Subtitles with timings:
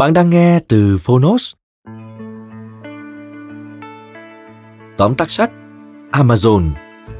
[0.00, 1.54] Bạn đang nghe từ Phonos.
[4.96, 5.50] Tóm tắt sách
[6.12, 6.70] Amazon,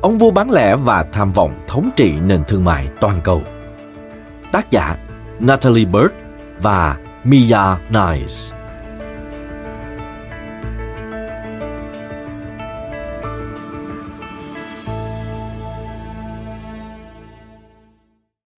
[0.02, 3.42] ông vua bán lẻ và tham vọng thống trị nền thương mại toàn cầu.
[4.52, 4.96] Tác giả
[5.40, 6.14] Natalie Bird
[6.62, 7.58] và Mia
[7.90, 8.56] Nice.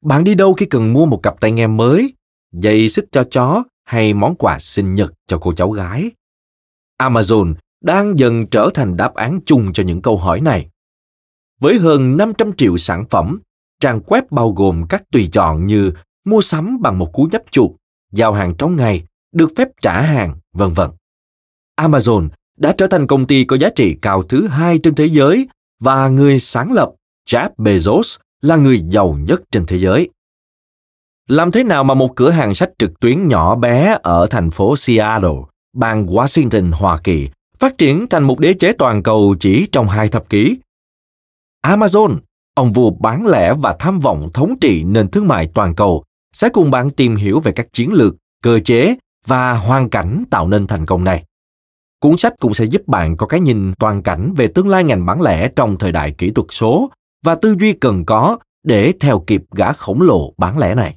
[0.04, 2.14] Bạn đi đâu khi cần mua một cặp tai nghe mới,
[2.52, 6.10] dây xích cho chó hay món quà sinh nhật cho cô cháu gái?
[6.98, 10.68] Amazon đang dần trở thành đáp án chung cho những câu hỏi này.
[11.60, 13.40] Với hơn 500 triệu sản phẩm,
[13.80, 15.92] trang web bao gồm các tùy chọn như
[16.24, 17.70] mua sắm bằng một cú nhấp chuột,
[18.12, 20.90] giao hàng trong ngày, được phép trả hàng, vân vân.
[21.80, 25.48] Amazon đã trở thành công ty có giá trị cao thứ hai trên thế giới
[25.80, 26.90] và người sáng lập
[27.30, 30.08] Jeff Bezos là người giàu nhất trên thế giới.
[31.28, 34.76] Làm thế nào mà một cửa hàng sách trực tuyến nhỏ bé ở thành phố
[34.76, 35.38] Seattle,
[35.76, 37.28] bang Washington, Hoa Kỳ
[37.58, 40.58] phát triển thành một đế chế toàn cầu chỉ trong hai thập kỷ?
[41.66, 42.16] Amazon,
[42.54, 46.48] ông vua bán lẻ và tham vọng thống trị nền thương mại toàn cầu, sẽ
[46.48, 48.96] cùng bạn tìm hiểu về các chiến lược, cơ chế
[49.26, 51.24] và hoàn cảnh tạo nên thành công này.
[52.00, 55.06] Cuốn sách cũng sẽ giúp bạn có cái nhìn toàn cảnh về tương lai ngành
[55.06, 56.90] bán lẻ trong thời đại kỹ thuật số
[57.24, 60.96] và tư duy cần có để theo kịp gã khổng lồ bán lẻ này.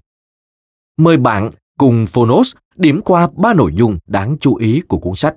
[0.97, 5.35] Mời bạn cùng Phonos điểm qua ba nội dung đáng chú ý của cuốn sách.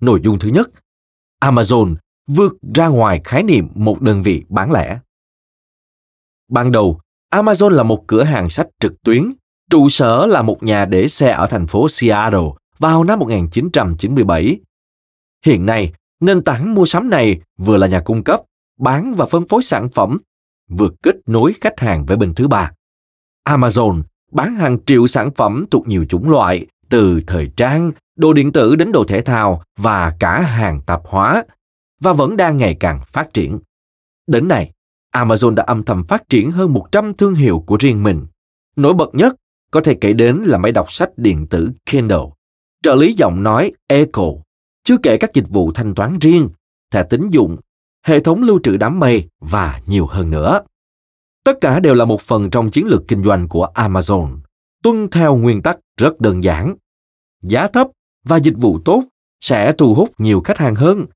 [0.00, 0.70] Nội dung thứ nhất,
[1.40, 1.96] Amazon
[2.26, 5.00] vượt ra ngoài khái niệm một đơn vị bán lẻ.
[6.48, 7.00] Ban đầu,
[7.32, 9.32] Amazon là một cửa hàng sách trực tuyến,
[9.70, 14.60] trụ sở là một nhà để xe ở thành phố Seattle vào năm 1997.
[15.44, 18.40] Hiện nay, nền tảng mua sắm này vừa là nhà cung cấp,
[18.78, 20.18] bán và phân phối sản phẩm,
[20.68, 22.72] vừa kết nối khách hàng với bên thứ ba.
[23.48, 24.02] Amazon
[24.32, 28.76] bán hàng triệu sản phẩm thuộc nhiều chủng loại, từ thời trang, đồ điện tử
[28.76, 31.44] đến đồ thể thao và cả hàng tạp hóa,
[32.00, 33.58] và vẫn đang ngày càng phát triển.
[34.26, 34.70] Đến nay,
[35.14, 38.26] Amazon đã âm thầm phát triển hơn 100 thương hiệu của riêng mình.
[38.76, 39.34] Nổi bật nhất
[39.70, 42.26] có thể kể đến là máy đọc sách điện tử Kindle,
[42.82, 44.24] trợ lý giọng nói Echo,
[44.84, 46.48] chưa kể các dịch vụ thanh toán riêng,
[46.90, 47.56] thẻ tín dụng,
[48.06, 50.60] hệ thống lưu trữ đám mây và nhiều hơn nữa.
[51.44, 54.38] Tất cả đều là một phần trong chiến lược kinh doanh của Amazon,
[54.82, 56.74] tuân theo nguyên tắc rất đơn giản.
[57.42, 57.88] Giá thấp
[58.24, 59.04] và dịch vụ tốt
[59.40, 61.06] sẽ thu hút nhiều khách hàng hơn.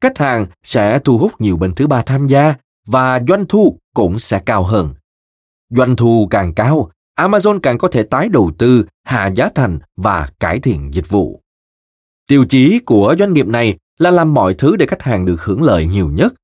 [0.00, 2.54] Khách hàng sẽ thu hút nhiều bên thứ ba tham gia
[2.86, 4.94] và doanh thu cũng sẽ cao hơn.
[5.70, 10.30] Doanh thu càng cao, Amazon càng có thể tái đầu tư, hạ giá thành và
[10.40, 11.40] cải thiện dịch vụ.
[12.26, 15.62] Tiêu chí của doanh nghiệp này là làm mọi thứ để khách hàng được hưởng
[15.62, 16.34] lợi nhiều nhất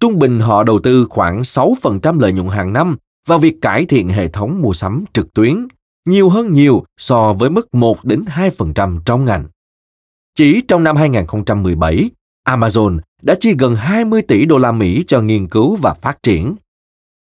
[0.00, 2.96] Trung bình họ đầu tư khoảng 6% lợi nhuận hàng năm
[3.28, 5.68] vào việc cải thiện hệ thống mua sắm trực tuyến,
[6.04, 9.44] nhiều hơn nhiều so với mức 1 đến 2% trong ngành.
[10.34, 12.10] Chỉ trong năm 2017,
[12.48, 16.56] Amazon đã chi gần 20 tỷ đô la Mỹ cho nghiên cứu và phát triển.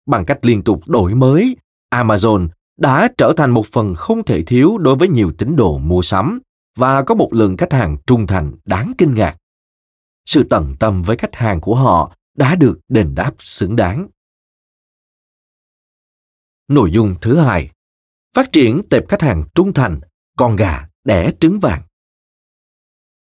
[0.06, 1.56] Bằng cách liên tục đổi mới,
[1.94, 6.02] Amazon đã trở thành một phần không thể thiếu đối với nhiều tín đồ mua
[6.02, 6.40] sắm
[6.78, 9.36] và có một lượng khách hàng trung thành đáng kinh ngạc.
[10.26, 14.08] Sự tận tâm với khách hàng của họ đã được đền đáp xứng đáng.
[16.68, 17.70] Nội dung thứ hai,
[18.34, 20.00] phát triển tệp khách hàng trung thành,
[20.36, 21.82] con gà đẻ trứng vàng.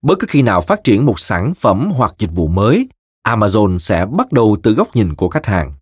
[0.01, 2.89] Bất cứ khi nào phát triển một sản phẩm hoặc dịch vụ mới,
[3.27, 5.73] Amazon sẽ bắt đầu từ góc nhìn của khách hàng.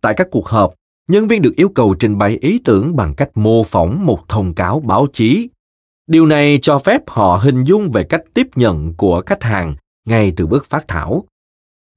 [0.00, 0.74] Tại các cuộc họp,
[1.08, 4.54] nhân viên được yêu cầu trình bày ý tưởng bằng cách mô phỏng một thông
[4.54, 5.48] cáo báo chí.
[6.06, 9.76] Điều này cho phép họ hình dung về cách tiếp nhận của khách hàng
[10.06, 11.24] ngay từ bước phát thảo.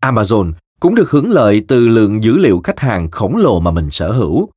[0.03, 3.89] Amazon cũng được hưởng lợi từ lượng dữ liệu khách hàng khổng lồ mà mình
[3.89, 4.49] sở hữu.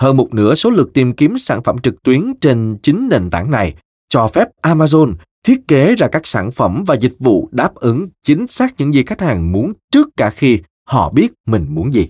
[0.00, 3.50] Hơn một nửa số lượt tìm kiếm sản phẩm trực tuyến trên chính nền tảng
[3.50, 3.74] này
[4.08, 8.46] cho phép Amazon thiết kế ra các sản phẩm và dịch vụ đáp ứng chính
[8.46, 12.08] xác những gì khách hàng muốn trước cả khi họ biết mình muốn gì.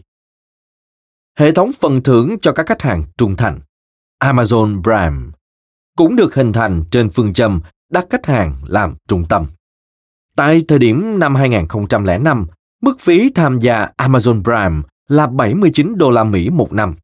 [1.38, 3.60] Hệ thống phần thưởng cho các khách hàng trung thành
[4.24, 5.32] Amazon Prime
[5.96, 9.46] cũng được hình thành trên phương châm đặt khách hàng làm trung tâm.
[10.36, 12.46] Tại thời điểm năm 2005,
[12.80, 16.94] mức phí tham gia Amazon Prime là 79 đô la Mỹ một năm.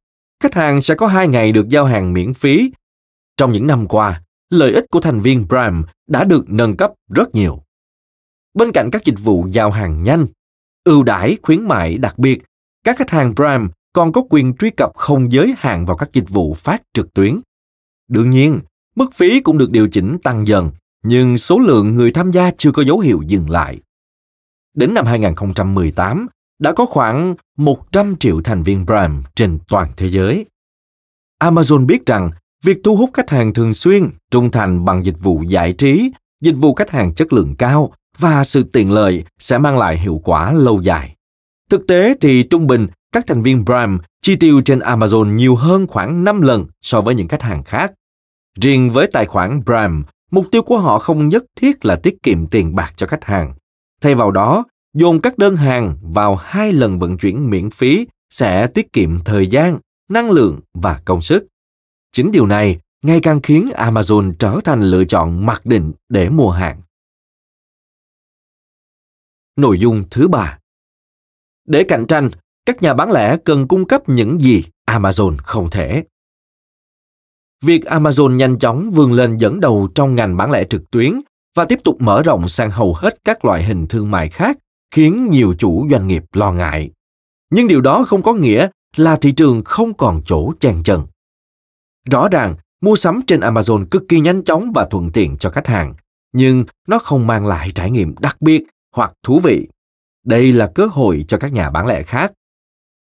[0.42, 2.72] Khách hàng sẽ có 2 ngày được giao hàng miễn phí.
[3.36, 7.34] Trong những năm qua, lợi ích của thành viên Prime đã được nâng cấp rất
[7.34, 7.62] nhiều.
[8.54, 10.26] Bên cạnh các dịch vụ giao hàng nhanh,
[10.84, 12.42] ưu đãi khuyến mại đặc biệt,
[12.84, 16.28] các khách hàng Prime còn có quyền truy cập không giới hạn vào các dịch
[16.28, 17.40] vụ phát trực tuyến.
[18.08, 18.60] Đương nhiên,
[18.96, 20.70] mức phí cũng được điều chỉnh tăng dần,
[21.02, 23.80] nhưng số lượng người tham gia chưa có dấu hiệu dừng lại.
[24.76, 26.26] Đến năm 2018,
[26.58, 30.46] đã có khoảng 100 triệu thành viên Prime trên toàn thế giới.
[31.42, 32.30] Amazon biết rằng
[32.64, 36.56] việc thu hút khách hàng thường xuyên, trung thành bằng dịch vụ giải trí, dịch
[36.56, 40.52] vụ khách hàng chất lượng cao và sự tiện lợi sẽ mang lại hiệu quả
[40.52, 41.14] lâu dài.
[41.70, 45.86] Thực tế thì trung bình các thành viên Prime chi tiêu trên Amazon nhiều hơn
[45.86, 47.92] khoảng 5 lần so với những khách hàng khác.
[48.60, 52.46] Riêng với tài khoản Prime, mục tiêu của họ không nhất thiết là tiết kiệm
[52.46, 53.54] tiền bạc cho khách hàng.
[54.00, 54.64] Thay vào đó,
[54.94, 59.46] dồn các đơn hàng vào hai lần vận chuyển miễn phí sẽ tiết kiệm thời
[59.46, 59.78] gian,
[60.08, 61.46] năng lượng và công sức.
[62.12, 66.50] Chính điều này ngày càng khiến Amazon trở thành lựa chọn mặc định để mua
[66.50, 66.82] hàng.
[69.56, 70.58] Nội dung thứ ba
[71.64, 72.30] Để cạnh tranh,
[72.66, 76.04] các nhà bán lẻ cần cung cấp những gì Amazon không thể.
[77.64, 81.20] Việc Amazon nhanh chóng vươn lên dẫn đầu trong ngành bán lẻ trực tuyến
[81.56, 84.58] và tiếp tục mở rộng sang hầu hết các loại hình thương mại khác
[84.90, 86.90] khiến nhiều chủ doanh nghiệp lo ngại.
[87.50, 91.06] Nhưng điều đó không có nghĩa là thị trường không còn chỗ chen chân.
[92.10, 95.66] Rõ ràng, mua sắm trên Amazon cực kỳ nhanh chóng và thuận tiện cho khách
[95.66, 95.94] hàng,
[96.32, 98.62] nhưng nó không mang lại trải nghiệm đặc biệt
[98.94, 99.68] hoặc thú vị.
[100.24, 102.32] Đây là cơ hội cho các nhà bán lẻ khác.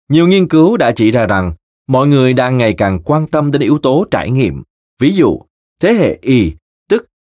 [0.09, 1.53] Nhiều nghiên cứu đã chỉ ra rằng
[1.89, 4.63] mọi người đang ngày càng quan tâm đến yếu tố trải nghiệm.
[5.01, 5.41] Ví dụ,
[5.83, 6.53] thế hệ Y,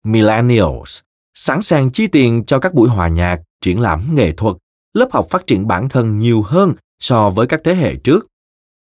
[0.03, 0.99] Millennials,
[1.33, 4.55] sẵn sàng chi tiền cho các buổi hòa nhạc, triển lãm nghệ thuật,
[4.93, 8.27] lớp học phát triển bản thân nhiều hơn so với các thế hệ trước.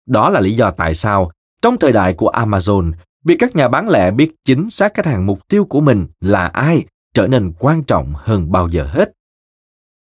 [0.05, 2.91] Đó là lý do tại sao, trong thời đại của Amazon,
[3.25, 6.47] việc các nhà bán lẻ biết chính xác khách hàng mục tiêu của mình là
[6.47, 9.11] ai trở nên quan trọng hơn bao giờ hết.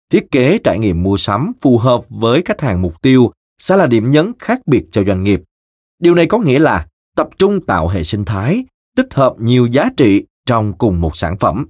[0.10, 3.88] Thiết kế trải nghiệm mua sắm phù hợp với khách hàng mục tiêu sẽ là
[3.88, 5.42] điểm nhấn khác biệt cho doanh nghiệp.
[6.00, 9.90] Điều này có nghĩa là tập trung tạo hệ sinh thái, tích hợp nhiều giá
[9.98, 11.68] trị trong cùng một sản phẩm.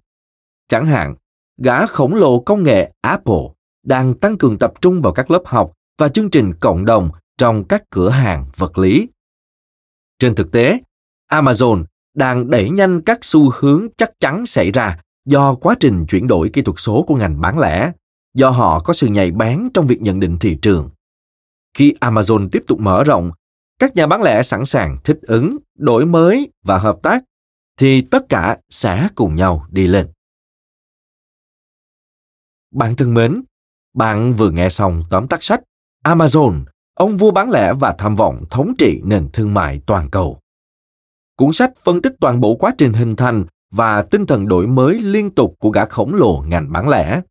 [0.68, 1.16] Chẳng hạn,
[1.58, 3.44] gã khổng lồ công nghệ Apple
[3.84, 7.64] đang tăng cường tập trung vào các lớp học và chương trình cộng đồng trong
[7.64, 9.10] các cửa hàng vật lý.
[10.20, 10.80] Trên thực tế,
[11.32, 11.84] Amazon
[12.14, 16.50] đang đẩy nhanh các xu hướng chắc chắn xảy ra do quá trình chuyển đổi
[16.50, 17.92] kỹ thuật số của ngành bán lẻ,
[18.34, 20.90] do họ có sự nhạy bén trong việc nhận định thị trường.
[21.74, 23.32] Khi Amazon tiếp tục mở rộng,
[23.80, 27.24] các nhà bán lẻ sẵn sàng thích ứng, đổi mới và hợp tác,
[27.80, 30.08] thì tất cả sẽ cùng nhau đi lên.
[32.72, 33.44] Bạn thân mến,
[33.94, 35.62] bạn vừa nghe xong tóm tắt sách
[36.06, 40.40] Amazon, ông vua bán lẻ và tham vọng thống trị nền thương mại toàn cầu.
[41.36, 45.00] Cuốn sách phân tích toàn bộ quá trình hình thành và tinh thần đổi mới
[45.02, 47.22] liên tục của gã khổng lồ ngành bán lẻ.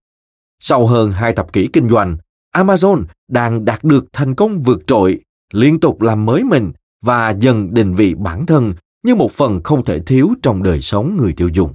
[0.61, 2.17] Sau hơn hai thập kỷ kinh doanh,
[2.55, 5.21] Amazon đang đạt được thành công vượt trội,
[5.53, 9.85] liên tục làm mới mình và dần định vị bản thân như một phần không
[9.85, 11.75] thể thiếu trong đời sống người tiêu dùng.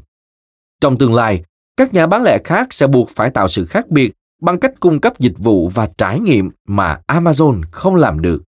[0.82, 1.44] Trong tương lai,
[1.77, 4.12] các nhà bán lẻ khác sẽ buộc phải tạo sự khác biệt
[4.42, 8.44] bằng cách cung cấp dịch vụ và trải nghiệm mà Amazon không làm được.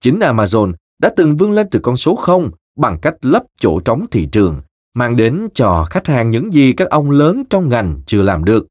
[0.00, 4.06] Chính Amazon đã từng vươn lên từ con số 0 bằng cách lấp chỗ trống
[4.10, 4.60] thị trường,
[4.94, 8.66] mang đến cho khách hàng những gì các ông lớn trong ngành chưa làm được.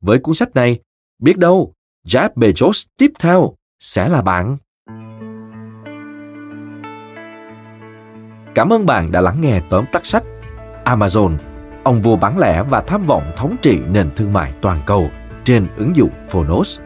[0.00, 0.80] Với cuốn sách này,
[1.18, 1.72] biết đâu
[2.06, 4.56] Jeff Bezos tiếp theo sẽ là bạn.
[8.58, 10.22] Cảm ơn bạn đã lắng nghe tóm tắt sách
[10.84, 11.36] Amazon,
[11.84, 15.10] ông vua bán lẻ và tham vọng thống trị nền thương mại toàn cầu
[15.44, 16.80] trên ứng dụng Phonos.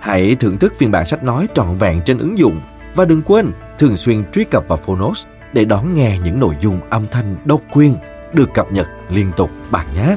[0.00, 2.60] Hãy thưởng thức phiên bản sách nói trọn vẹn trên ứng dụng
[2.94, 6.80] và đừng quên thường xuyên truy cập vào Phonos để đón nghe những nội dung
[6.90, 7.94] âm thanh độc quyền
[8.32, 10.16] được cập nhật liên tục bạn nhé.